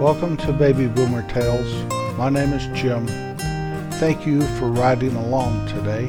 [0.00, 1.70] Welcome to Baby Boomer Tales.
[2.16, 3.06] My name is Jim.
[3.98, 6.06] Thank you for riding along today.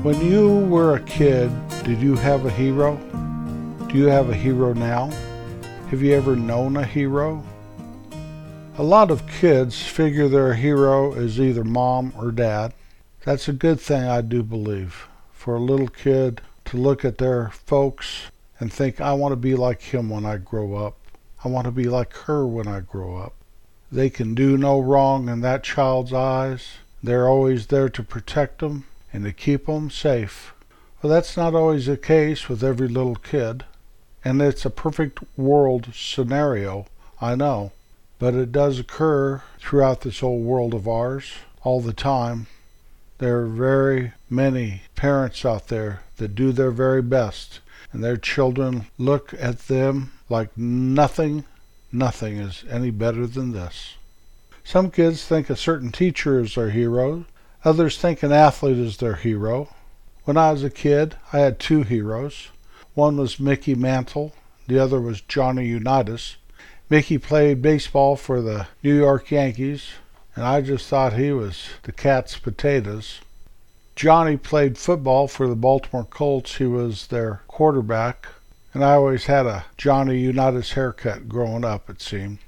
[0.00, 1.52] When you were a kid,
[1.84, 2.96] did you have a hero?
[3.90, 5.10] Do you have a hero now?
[5.90, 7.44] Have you ever known a hero?
[8.78, 12.72] A lot of kids figure their hero is either mom or dad.
[13.26, 17.50] That's a good thing, I do believe, for a little kid to look at their
[17.50, 20.96] folks and think, I want to be like him when I grow up.
[21.44, 23.34] I want to be like her when I grow up.
[23.90, 26.78] They can do no wrong in that child's eyes.
[27.02, 30.54] They're always there to protect them and to keep them safe.
[31.00, 33.64] But that's not always the case with every little kid.
[34.24, 36.86] And it's a perfect world scenario,
[37.20, 37.72] I know.
[38.20, 41.32] But it does occur throughout this whole world of ours
[41.64, 42.46] all the time.
[43.18, 47.58] There are very many parents out there that do their very best,
[47.92, 51.44] and their children look at them like nothing,
[51.92, 53.94] nothing is any better than this.
[54.64, 57.26] Some kids think a certain teacher is their hero.
[57.64, 59.74] Others think an athlete is their hero.
[60.24, 62.48] When I was a kid, I had two heroes.
[62.94, 64.34] One was Mickey Mantle,
[64.66, 66.36] the other was Johnny Unitas.
[66.88, 69.90] Mickey played baseball for the New York Yankees,
[70.36, 73.20] and I just thought he was the cat's potatoes.
[73.94, 76.56] Johnny played football for the Baltimore Colts.
[76.56, 78.26] He was their quarterback.
[78.74, 82.38] And I always had a Johnny Unitas haircut growing up, it seemed.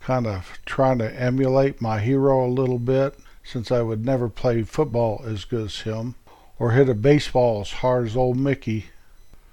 [0.00, 4.62] Kind of trying to emulate my hero a little bit, since I would never play
[4.62, 6.14] football as good as him,
[6.58, 8.86] or hit a baseball as hard as old Mickey.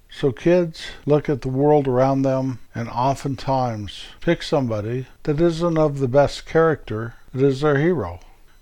[0.09, 5.99] So kids look at the world around them and oftentimes pick somebody that isn't of
[5.99, 8.19] the best character that is their hero.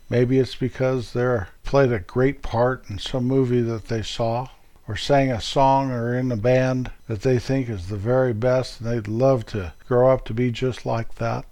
[0.10, 4.48] Maybe it's because they played a great part in some movie that they saw,
[4.88, 8.82] or sang a song or in a band that they think is the very best
[8.82, 11.46] and they'd love to grow up to be just like that.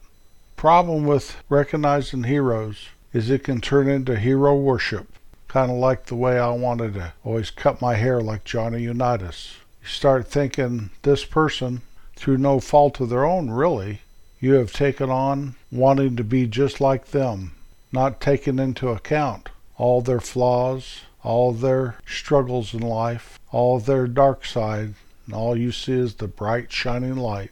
[0.56, 5.08] Problem with recognizing heroes is it can turn into hero worship,
[5.48, 9.58] kind of like the way I wanted to always cut my hair like Johnny Unitas.
[9.84, 11.82] You start thinking this person,
[12.16, 14.02] through no fault of their own really,
[14.40, 17.54] you have taken on wanting to be just like them,
[17.92, 24.46] not taking into account all their flaws, all their struggles in life, all their dark
[24.46, 24.94] side,
[25.26, 27.52] and all you see is the bright, shining light.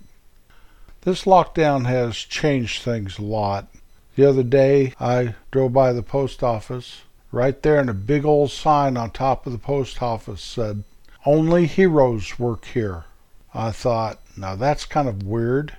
[1.02, 3.68] This lockdown has changed things a lot.
[4.16, 7.02] The other day, I drove by the post office.
[7.32, 10.84] Right there, in a big old sign on top of the post office said,
[11.26, 13.04] Only heroes work here.
[13.54, 15.76] I thought, now that's kind of weird.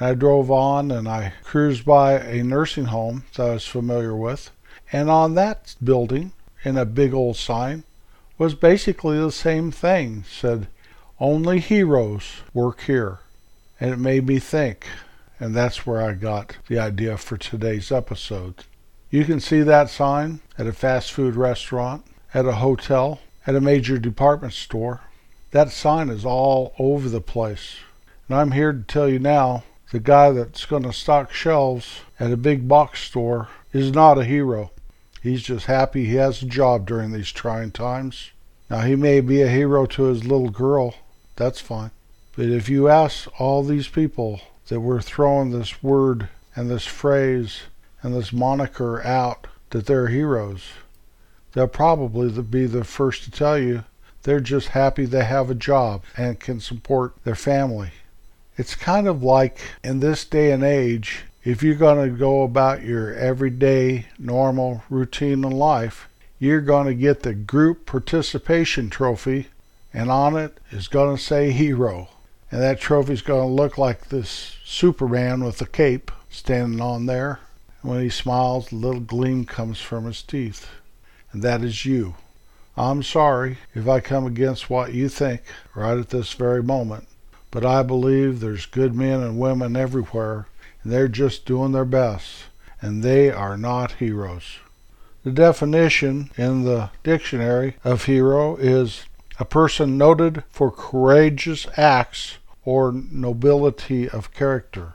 [0.00, 4.50] I drove on and I cruised by a nursing home that I was familiar with.
[4.92, 6.32] And on that building,
[6.64, 7.84] in a big old sign
[8.36, 10.24] was basically the same thing.
[10.30, 10.68] Said,
[11.18, 13.18] only heroes work here.
[13.80, 14.86] And it made me think.
[15.40, 18.64] And that's where I got the idea for today's episode.
[19.10, 22.04] You can see that sign at a fast food restaurant,
[22.34, 25.00] at a hotel, at a major department store.
[25.52, 27.76] That sign is all over the place.
[28.28, 32.32] And I'm here to tell you now the guy that's going to stock shelves at
[32.32, 34.70] a big box store is not a hero.
[35.22, 38.30] He's just happy he has a job during these trying times.
[38.70, 40.94] Now, he may be a hero to his little girl.
[41.36, 41.90] That's fine.
[42.36, 47.62] But if you ask all these people that we're throwing this word and this phrase
[48.02, 50.64] and this moniker out that they're heroes,
[51.52, 53.84] they'll probably be the first to tell you
[54.22, 57.90] they're just happy they have a job and can support their family.
[58.58, 62.82] It's kind of like in this day and age, if you're going to go about
[62.82, 66.08] your everyday, normal routine in life,
[66.40, 69.46] you're going to get the group participation trophy,
[69.94, 72.08] and on it is going to say hero.
[72.50, 77.38] And that trophy's going to look like this Superman with a cape standing on there.
[77.82, 80.68] And when he smiles, a little gleam comes from his teeth.
[81.30, 82.16] And that is you.
[82.76, 85.42] I'm sorry if I come against what you think
[85.76, 87.06] right at this very moment,
[87.50, 90.46] but I believe there's good men and women everywhere
[90.82, 92.44] and they're just doing their best,
[92.80, 94.58] and they are not heroes.
[95.24, 99.04] The definition in the dictionary of hero is
[99.38, 104.94] a person noted for courageous acts or nobility of character.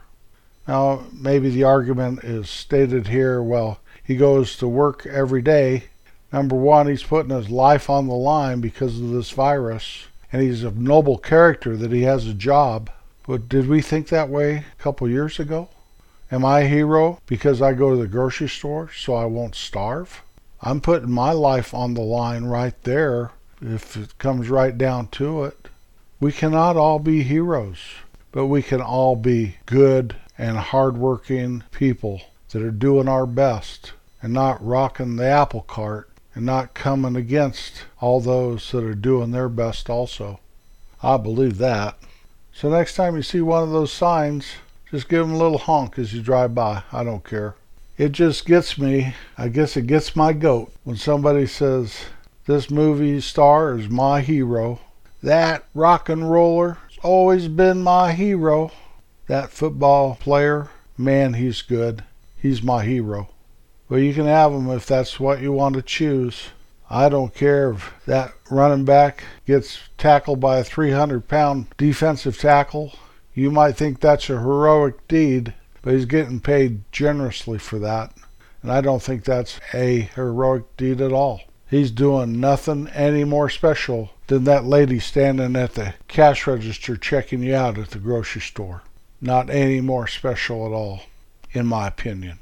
[0.66, 5.84] Now, maybe the argument is stated here well, he goes to work every day.
[6.32, 10.64] Number one, he's putting his life on the line because of this virus, and he's
[10.64, 12.90] of noble character that he has a job.
[13.24, 15.68] But did we think that way a couple years ago?
[16.28, 20.22] Am I a hero because I go to the grocery store so I won't starve?
[20.60, 23.30] I'm putting my life on the line right there
[23.62, 25.68] if it comes right down to it.
[26.18, 27.78] We cannot all be heroes,
[28.32, 32.20] but we can all be good and hardworking people
[32.50, 37.84] that are doing our best and not rocking the apple cart and not coming against
[38.00, 40.40] all those that are doing their best also.
[41.02, 41.96] I believe that.
[42.52, 44.46] So next time you see one of those signs,
[44.90, 46.82] just give them a little honk as you drive by.
[46.92, 47.56] I don't care.
[47.96, 52.06] It just gets me, I guess it gets my goat when somebody says,
[52.46, 54.80] This movie star is my hero.
[55.22, 58.72] That rock and roller has always been my hero.
[59.26, 62.04] That football player, man, he's good.
[62.36, 63.28] He's my hero.
[63.94, 66.48] Well, you can have him if that's what you want to choose.
[66.90, 72.94] I don't care if that running back gets tackled by a 300 pound defensive tackle.
[73.34, 78.12] You might think that's a heroic deed, but he's getting paid generously for that.
[78.64, 81.42] And I don't think that's a heroic deed at all.
[81.70, 87.44] He's doing nothing any more special than that lady standing at the cash register checking
[87.44, 88.82] you out at the grocery store.
[89.20, 91.02] Not any more special at all,
[91.52, 92.40] in my opinion.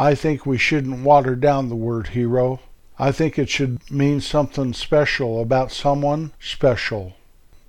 [0.00, 2.60] I think we shouldn't water down the word hero.
[3.00, 7.16] I think it should mean something special about someone special.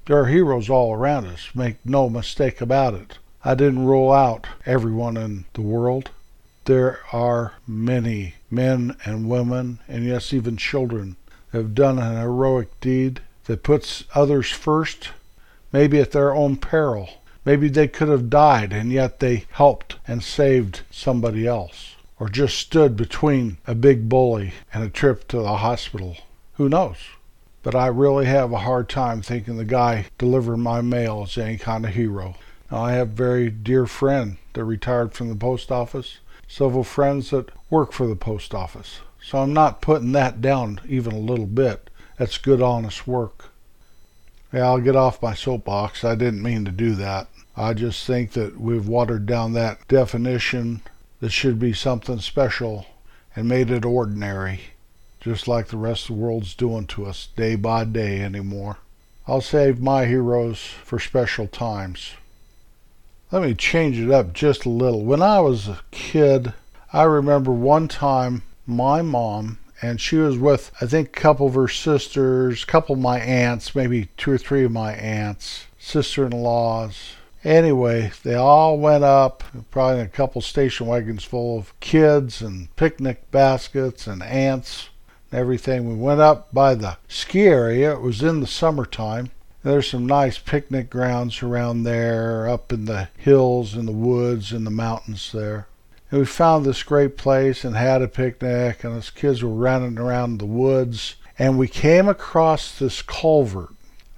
[0.05, 3.17] There are heroes all around us, make no mistake about it.
[3.43, 6.11] I didn't rule out everyone in the world.
[6.65, 11.15] There are many men and women, and yes, even children,
[11.49, 15.09] that have done an heroic deed that puts others first,
[15.73, 17.09] maybe at their own peril.
[17.43, 22.57] Maybe they could have died, and yet they helped and saved somebody else or just
[22.57, 26.17] stood between a big bully and a trip to the hospital.
[26.55, 26.97] Who knows?
[27.63, 31.57] But I really have a hard time thinking the guy delivering my mail is any
[31.57, 32.35] kind of hero.
[32.71, 37.31] Now, I have a very dear friend that retired from the post office, several friends
[37.31, 38.99] that work for the post office.
[39.21, 41.89] So I'm not putting that down even a little bit.
[42.17, 43.45] That's good, honest work.
[44.51, 46.03] Yeah, I'll get off my soapbox.
[46.03, 47.27] I didn't mean to do that.
[47.55, 50.81] I just think that we've watered down that definition
[51.19, 52.85] that should be something special
[53.35, 54.61] and made it ordinary,
[55.19, 58.77] just like the rest of the world's doing to us day by day anymore.
[59.27, 62.13] I'll save my heroes for special times.
[63.31, 65.05] Let me change it up just a little.
[65.05, 66.53] When I was a kid,
[66.91, 71.53] I remember one time my mom and she was with I think a couple of
[71.53, 77.13] her sisters, a couple of my aunts, maybe two or three of my aunts, sister-in-laws,
[77.43, 83.31] Anyway, they all went up, probably a couple station wagons full of kids and picnic
[83.31, 84.89] baskets and ants
[85.31, 85.87] and everything.
[85.87, 87.93] We went up by the ski area.
[87.93, 89.31] It was in the summertime.
[89.63, 94.65] There's some nice picnic grounds around there, up in the hills and the woods and
[94.65, 95.67] the mountains there.
[96.11, 99.97] And we found this great place and had a picnic, and us kids were running
[99.97, 101.15] around the woods.
[101.37, 103.69] And we came across this culvert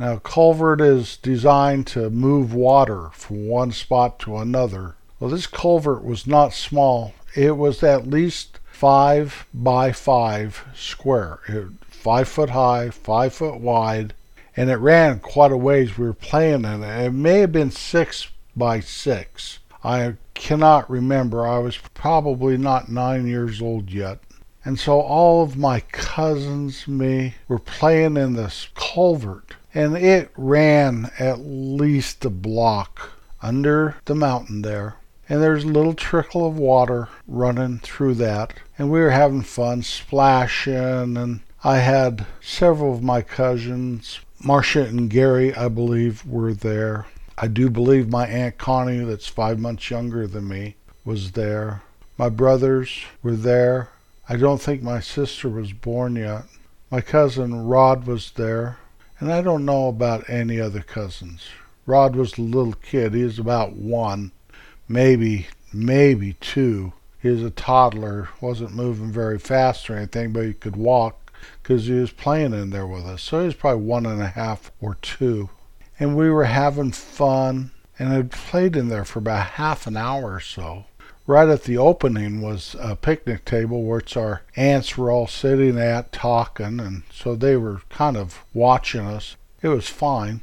[0.01, 4.95] now, culvert is designed to move water from one spot to another.
[5.19, 7.13] Well, this culvert was not small.
[7.35, 14.15] It was at least five by five square, it, five foot high, five foot wide,
[14.57, 15.99] and it ran quite a ways.
[15.99, 17.05] We were playing in it.
[17.05, 19.59] It may have been six by six.
[19.83, 21.45] I cannot remember.
[21.45, 24.17] I was probably not nine years old yet.
[24.65, 31.11] And so all of my cousins, me, were playing in this culvert and it ran
[31.17, 33.11] at least a block
[33.41, 34.95] under the mountain there.
[35.29, 38.53] And there's a little trickle of water running through that.
[38.77, 41.15] And we were having fun splashing.
[41.15, 47.07] And I had several of my cousins, Marcia and Gary, I believe, were there.
[47.37, 50.75] I do believe my Aunt Connie, that's five months younger than me,
[51.05, 51.81] was there.
[52.17, 53.89] My brothers were there.
[54.27, 56.43] I don't think my sister was born yet.
[56.91, 58.77] My cousin Rod was there.
[59.21, 61.47] And I don't know about any other cousins.
[61.85, 63.13] Rod was a little kid.
[63.13, 64.31] He was about one,
[64.87, 66.93] maybe, maybe two.
[67.21, 71.85] He was a toddler, wasn't moving very fast or anything, but he could walk because
[71.85, 73.21] he was playing in there with us.
[73.21, 75.51] So he was probably one and a half or two.
[75.99, 80.33] And we were having fun and had played in there for about half an hour
[80.33, 80.85] or so
[81.27, 86.11] right at the opening was a picnic table which our aunts were all sitting at
[86.11, 89.35] talking and so they were kind of watching us.
[89.61, 90.41] It was fine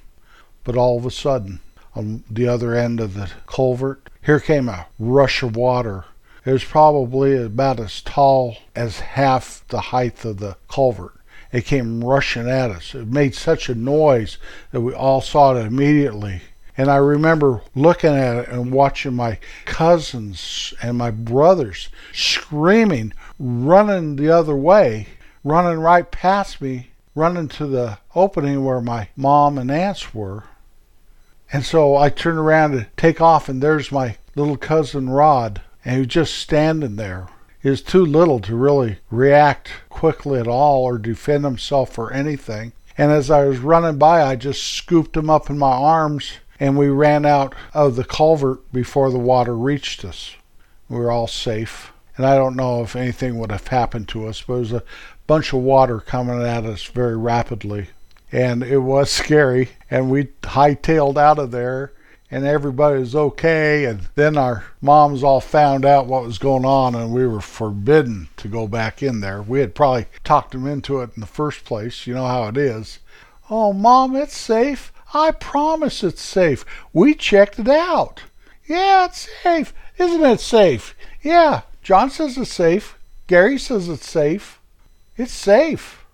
[0.64, 1.60] but all of a sudden
[1.94, 6.04] on the other end of the culvert here came a rush of water.
[6.44, 11.14] It was probably about as tall as half the height of the culvert.
[11.50, 12.94] It came rushing at us.
[12.94, 14.36] It made such a noise
[14.70, 16.42] that we all saw it immediately
[16.78, 24.14] and I remember looking at it and watching my cousins and my brothers screaming, running
[24.14, 25.08] the other way,
[25.42, 30.44] running right past me, running to the opening where my mom and aunts were.
[31.52, 35.94] And so I turned around to take off, and there's my little cousin Rod, and
[35.94, 37.26] he was just standing there.
[37.60, 42.72] He was too little to really react quickly at all or defend himself or anything.
[42.96, 46.76] And as I was running by, I just scooped him up in my arms and
[46.76, 50.34] we ran out of the culvert before the water reached us.
[50.88, 51.92] We were all safe.
[52.16, 54.82] And I don't know if anything would have happened to us, but it was a
[55.26, 57.88] bunch of water coming at us very rapidly.
[58.32, 59.70] And it was scary.
[59.90, 61.92] And we hightailed out of there
[62.30, 63.84] and everybody was okay.
[63.84, 68.28] And then our moms all found out what was going on, and we were forbidden
[68.36, 69.40] to go back in there.
[69.42, 72.06] We had probably talked them into it in the first place.
[72.06, 72.98] You know how it is.
[73.50, 74.92] Oh, mom, it's safe.
[75.14, 76.64] I promise it's safe.
[76.92, 78.22] We checked it out.
[78.66, 79.72] Yeah, it's safe.
[79.96, 80.94] Isn't it safe?
[81.22, 82.98] Yeah, John says it's safe.
[83.26, 84.60] Gary says it's safe.
[85.16, 86.04] It's safe.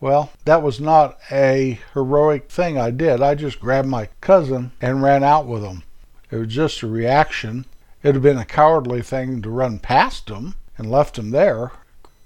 [0.00, 3.22] Well, that was not a heroic thing I did.
[3.22, 5.82] I just grabbed my cousin and ran out with him.
[6.30, 7.66] It was just a reaction.
[8.02, 11.72] It would have been a cowardly thing to run past him and left him there.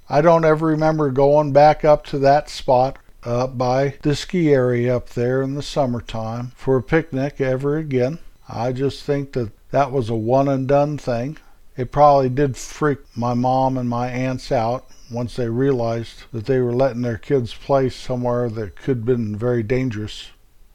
[0.09, 4.97] I don't ever remember going back up to that spot up by the ski area
[4.97, 8.19] up there in the summertime for a picnic ever again.
[8.49, 11.39] I just think that that was a one and done thing.
[11.77, 16.61] It probably did freak my mom and my aunts out once they realized that they
[16.61, 20.31] were letting their kids play somewhere that could have been very dangerous.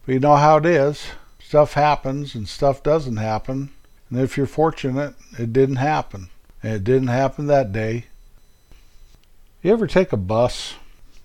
[0.06, 1.08] But you know how it is.
[1.40, 3.70] Stuff happens and stuff doesn't happen.
[4.10, 6.30] And if you're fortunate, it didn't happen.
[6.62, 8.06] And it didn't happen that day.
[9.62, 10.76] You ever take a bus?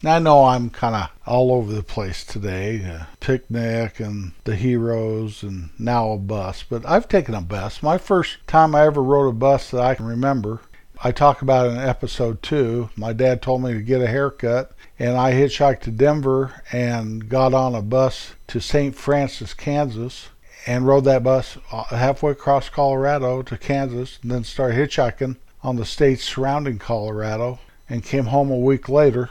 [0.06, 2.76] I know I'm kind of all over the place today.
[2.76, 6.62] A picnic and the heroes and now a bus.
[6.62, 7.82] But I've taken a bus.
[7.82, 10.61] My first time I ever rode a bus that I can remember
[11.02, 12.88] I talk about in episode two.
[12.96, 17.52] My dad told me to get a haircut, and I hitchhiked to Denver and got
[17.52, 18.94] on a bus to St.
[18.94, 20.28] Francis, Kansas,
[20.66, 25.76] and rode that bus uh, halfway across Colorado to Kansas, and then started hitchhiking on
[25.76, 27.58] the states surrounding Colorado,
[27.88, 29.28] and came home a week later.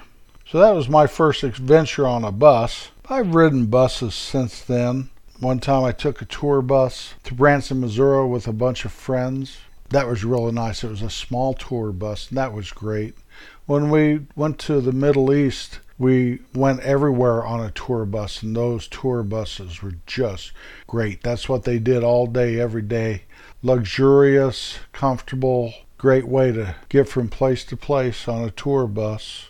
[0.53, 2.91] So that was my first adventure on a bus.
[3.09, 5.09] I've ridden buses since then.
[5.39, 9.57] One time I took a tour bus to Branson, Missouri with a bunch of friends
[9.89, 10.83] that was really nice.
[10.83, 13.15] It was a small tour bus, and that was great.
[13.65, 18.55] When we went to the Middle East, we went everywhere on a tour bus, and
[18.55, 20.51] those tour buses were just
[20.85, 21.23] great.
[21.23, 23.23] That's what they did all day, every day.
[23.63, 29.49] Luxurious, comfortable, great way to get from place to place on a tour bus.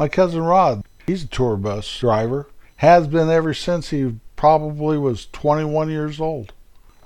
[0.00, 5.26] My cousin Rod, he's a tour bus driver, has been ever since he probably was
[5.26, 6.54] 21 years old.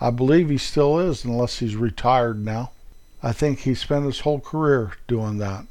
[0.00, 2.70] I believe he still is, unless he's retired now.
[3.20, 5.66] I think he spent his whole career doing that.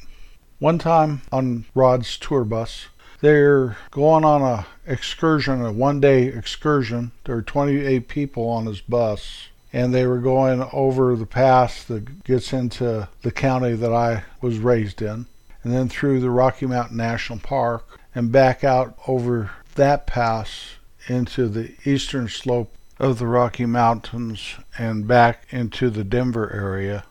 [0.59, 2.87] One time on Rod's tour bus,
[3.21, 7.13] they're going on a excursion, a one-day excursion.
[7.23, 12.25] There were 28 people on his bus, and they were going over the pass that
[12.25, 15.27] gets into the county that I was raised in,
[15.63, 20.75] and then through the Rocky Mountain National Park, and back out over that pass
[21.07, 27.05] into the eastern slope of the Rocky Mountains and back into the Denver area.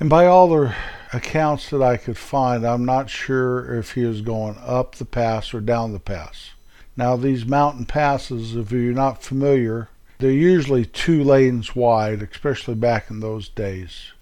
[0.00, 0.74] And by all the
[1.12, 5.52] accounts that I could find, I'm not sure if he was going up the pass
[5.52, 6.50] or down the pass.
[6.96, 13.10] Now, these mountain passes, if you're not familiar, they're usually two lanes wide, especially back
[13.10, 14.12] in those days.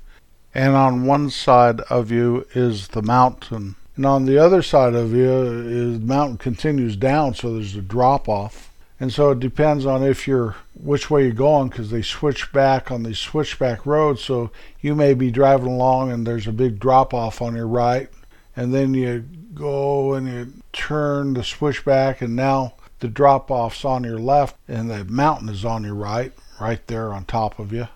[0.56, 5.12] And on one side of you is the mountain, and on the other side of
[5.12, 8.72] you is the mountain continues down, so there's a drop off.
[8.98, 12.90] And so it depends on if you're which way you're going because they switch back
[12.90, 14.24] on these switchback roads.
[14.24, 18.08] So you may be driving along and there's a big drop off on your right,
[18.56, 24.04] and then you go and you turn the switchback, and now the drop off's on
[24.04, 27.88] your left, and the mountain is on your right, right there on top of you.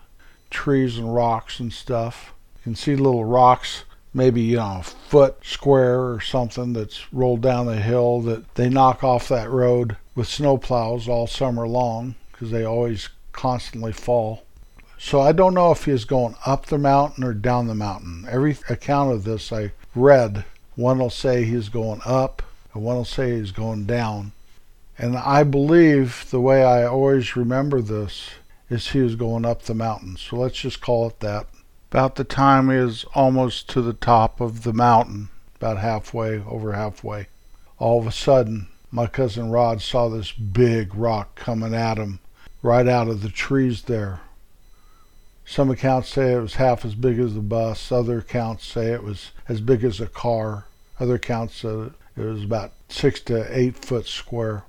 [0.51, 2.35] Trees and rocks and stuff.
[2.61, 7.41] You can see little rocks maybe you know a foot square or something that's rolled
[7.41, 12.51] down the hill that they knock off that road with snowplows all summer long because
[12.51, 14.43] they always constantly fall.
[14.99, 18.27] So I don't know if he's going up the mountain or down the mountain.
[18.29, 22.43] Every account of this I read, one will say he's going up,
[22.75, 24.33] and one will say he's going down.
[24.99, 28.31] And I believe the way I always remember this
[28.69, 30.19] is he was going up the mountain.
[30.19, 31.47] So let's just call it that.
[31.91, 36.73] About the time he is almost to the top of the mountain, about halfway, over
[36.73, 37.27] halfway.
[37.79, 42.21] All of a sudden, my cousin Rod saw this big rock coming at him
[42.63, 44.21] right out of the trees there.
[45.45, 47.91] Some accounts say it was half as big as the bus.
[47.91, 50.67] Other accounts say it was as big as a car.
[51.01, 54.63] Other accounts say it was about six to eight foot square.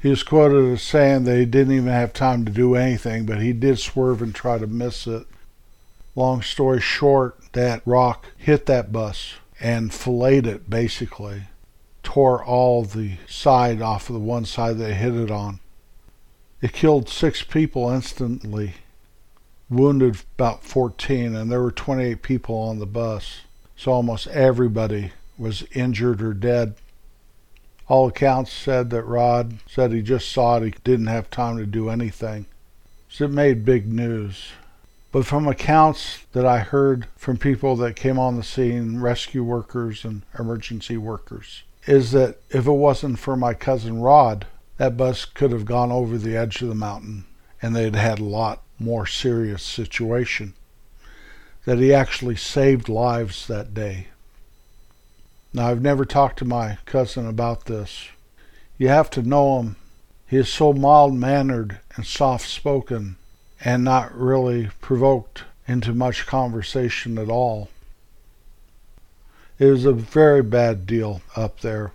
[0.00, 3.40] He was quoted as saying that he didn't even have time to do anything, but
[3.40, 5.28] he did swerve and try to miss it.
[6.14, 11.44] Long story short, that rock hit that bus and filleted it basically,
[12.02, 15.60] tore all the side off of the one side it hit it on.
[16.60, 18.74] It killed six people instantly,
[19.70, 23.40] wounded about 14, and there were 28 people on the bus.
[23.74, 26.74] So almost everybody was injured or dead.
[27.88, 31.66] All accounts said that Rod said he just saw it, he didn't have time to
[31.66, 32.46] do anything.
[33.08, 34.52] So it made big news.
[35.12, 40.06] But from accounts that I heard from people that came on the scene, rescue workers
[40.06, 44.46] and emergency workers, is that if it wasn't for my cousin Rod,
[44.78, 47.26] that bus could have gone over the edge of the mountain
[47.60, 50.54] and they'd had a lot more serious situation.
[51.66, 54.08] That he actually saved lives that day.
[55.52, 58.08] Now, I've never talked to my cousin about this.
[58.78, 59.76] You have to know him.
[60.26, 63.16] He is so mild mannered and soft spoken
[63.64, 67.68] and not really provoked into much conversation at all.
[69.58, 71.92] It was a very bad deal up there,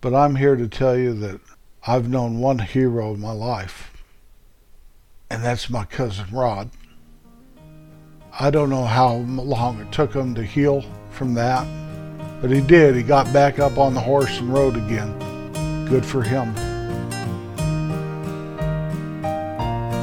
[0.00, 1.40] but I'm here to tell you that
[1.86, 3.92] I've known one hero in my life,
[5.28, 6.70] and that's my cousin Rod.
[8.38, 11.66] I don't know how long it took him to heal from that
[12.42, 12.96] but he did.
[12.96, 15.16] He got back up on the horse and rode again.
[15.88, 16.52] Good for him.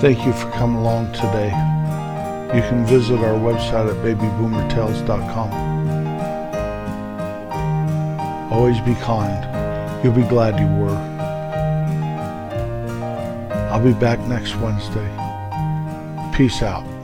[0.01, 1.49] Thank you for coming along today.
[2.55, 5.51] You can visit our website at babyboomertales.com.
[8.49, 10.01] Always be kind.
[10.01, 10.95] You'll be glad you were.
[13.69, 15.07] I'll be back next Wednesday.
[16.33, 16.98] Peace out.